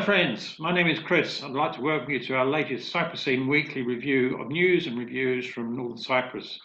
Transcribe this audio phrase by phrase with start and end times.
[0.00, 1.42] my friends, my name is Chris.
[1.42, 5.46] I'd like to welcome you to our latest CyprusScene weekly review of news and reviews
[5.46, 6.58] from Northern Cyprus.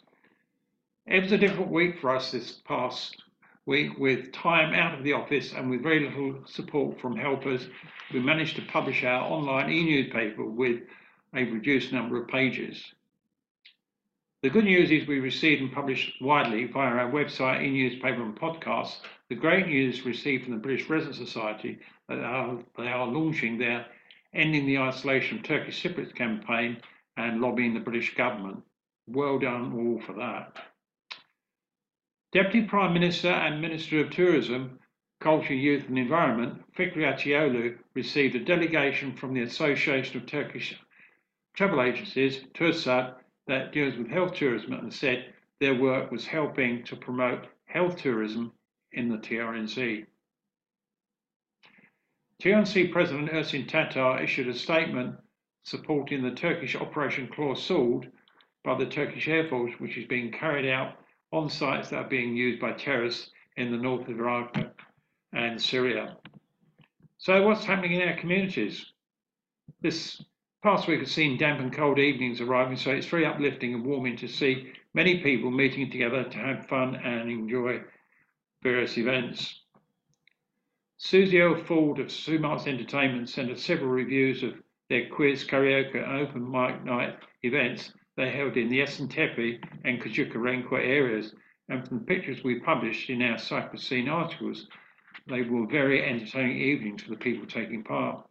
[1.06, 3.22] It was a difficult week for us this past
[3.66, 7.68] week with time out of the office and with very little support from helpers.
[8.14, 10.84] We managed to publish our online e-newspaper with
[11.36, 12.82] a reduced number of pages.
[14.46, 18.98] The good news is we received and published widely via our website, e-newspaper and podcast
[19.28, 23.88] the great news received from the British Resident Society that are, they are launching their
[24.36, 26.78] Ending the Isolation of Turkish Cypriots campaign
[27.18, 28.62] and lobbying the British government.
[29.08, 30.56] Well done all for that.
[32.32, 34.78] Deputy Prime Minister and Minister of Tourism,
[35.22, 40.80] Culture, Youth and Environment, Fikri Ataoglu, received a delegation from the Association of Turkish
[41.56, 43.16] Travel Agencies, TURSAB,
[43.48, 48.52] that deals with health tourism and said their work was helping to promote health tourism
[48.92, 50.06] in the TRNC.
[52.42, 55.16] TRNC President Ersin Tatar issued a statement
[55.64, 58.12] supporting the Turkish Operation Claw Sword
[58.64, 60.98] by the Turkish Air Force, which is being carried out
[61.32, 64.58] on sites that are being used by terrorists in the north of Iraq
[65.34, 66.18] and Syria.
[67.18, 68.92] So, what's happening in our communities?
[69.82, 70.22] This
[70.66, 74.18] past week has seen damp and cold evenings arriving, so it's very uplifting and warming
[74.18, 77.80] to see many people meeting together to have fun and enjoy
[78.64, 79.62] various events.
[80.98, 81.56] Susie L.
[81.56, 84.56] Ford of Sumarts Entertainment sent us several reviews of
[84.90, 90.84] their quiz, karaoke, and open mic night events they held in the Esentepe and Kajuka
[90.84, 91.36] areas,
[91.70, 94.68] and from the pictures we published in our Cyprus Scene articles,
[95.28, 98.26] they were very entertaining evenings for the people taking part.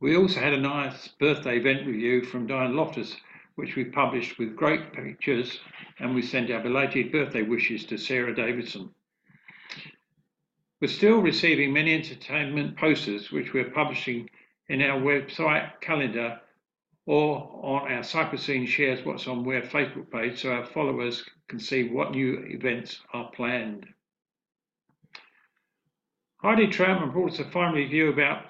[0.00, 3.14] We also had a nice birthday event review from Diane Loftus,
[3.56, 5.60] which we published with great pictures
[5.98, 8.94] and we sent our belated birthday wishes to Sarah Davidson.
[10.80, 14.30] We're still receiving many entertainment posters which we're publishing
[14.70, 16.40] in our website calendar
[17.04, 21.60] or on our Cyprus Scene Shares What's On Where Facebook page so our followers can
[21.60, 23.86] see what new events are planned.
[26.38, 28.46] Heidi Troutman brought us a fine review about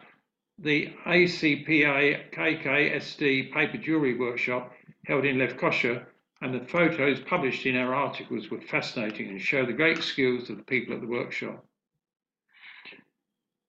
[0.63, 4.73] the ACPA KKSD paper jewellery workshop
[5.07, 6.05] held in Lefkosia
[6.43, 10.59] and the photos published in our articles were fascinating and show the great skills of
[10.59, 11.65] the people at the workshop.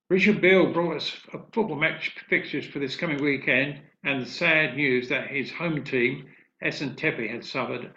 [0.10, 1.10] Richard Beale brought us
[1.54, 6.28] football match fixtures for this coming weekend and the sad news that his home team,
[6.62, 7.94] Esentepe, had suffered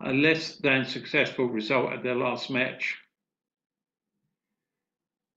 [0.00, 2.96] a less than successful result at their last match.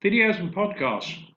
[0.01, 1.32] Videos and podcasts.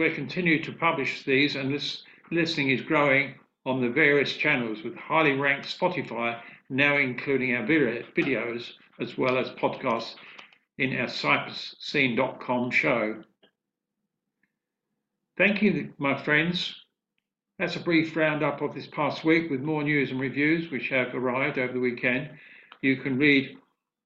[0.00, 3.34] We continue to publish these and this listening is growing
[3.66, 6.40] on the various channels with highly ranked Spotify
[6.70, 10.14] now including our videos as well as podcasts
[10.78, 13.22] in our cyprusscene.com show.
[15.36, 16.74] Thank you, my friends.
[17.58, 21.14] That's a brief roundup of this past week with more news and reviews which have
[21.14, 22.30] arrived over the weekend.
[22.80, 23.58] You can read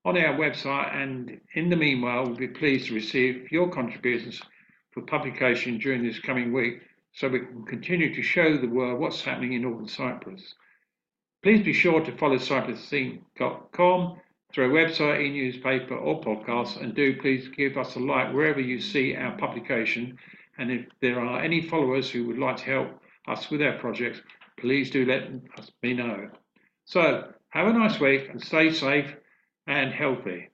[0.04, 4.42] on our website, and in the meanwhile, we'll be pleased to receive your contributions
[4.94, 6.80] for publication during this coming week
[7.12, 10.54] so we can continue to show the world what's happening in Northern Cyprus.
[11.42, 14.20] Please be sure to follow cyprusscene.com
[14.52, 18.80] through our website, e-newspaper or podcast and do please give us a like wherever you
[18.80, 20.16] see our publication
[20.58, 24.20] and if there are any followers who would like to help us with our projects,
[24.58, 25.28] please do let
[25.82, 26.28] me know.
[26.84, 29.12] So have a nice week and stay safe
[29.66, 30.50] and healthy.